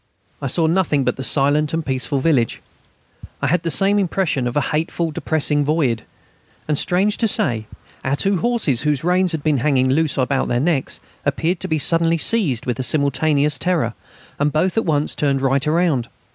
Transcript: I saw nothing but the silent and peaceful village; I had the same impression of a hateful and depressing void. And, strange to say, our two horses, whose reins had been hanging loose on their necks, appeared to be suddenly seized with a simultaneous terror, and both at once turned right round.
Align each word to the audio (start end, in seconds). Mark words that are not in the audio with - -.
I 0.41 0.47
saw 0.47 0.65
nothing 0.65 1.03
but 1.03 1.15
the 1.15 1.23
silent 1.23 1.75
and 1.75 1.85
peaceful 1.85 2.19
village; 2.19 2.59
I 3.39 3.45
had 3.45 3.61
the 3.61 3.69
same 3.69 3.99
impression 3.99 4.47
of 4.47 4.57
a 4.57 4.61
hateful 4.73 5.05
and 5.05 5.13
depressing 5.13 5.63
void. 5.63 6.05
And, 6.67 6.79
strange 6.79 7.17
to 7.19 7.27
say, 7.27 7.67
our 8.03 8.15
two 8.15 8.37
horses, 8.39 8.81
whose 8.81 9.03
reins 9.03 9.31
had 9.31 9.43
been 9.43 9.57
hanging 9.59 9.91
loose 9.91 10.17
on 10.17 10.27
their 10.47 10.59
necks, 10.59 10.99
appeared 11.23 11.59
to 11.59 11.67
be 11.67 11.77
suddenly 11.77 12.17
seized 12.17 12.65
with 12.65 12.79
a 12.79 12.83
simultaneous 12.83 13.59
terror, 13.59 13.93
and 14.39 14.51
both 14.51 14.75
at 14.75 14.85
once 14.85 15.13
turned 15.13 15.39
right 15.41 15.67
round. 15.67 16.07